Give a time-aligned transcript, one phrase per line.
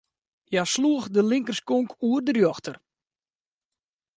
[0.49, 2.75] Hja sloech de linkerskonk oer de rjochter.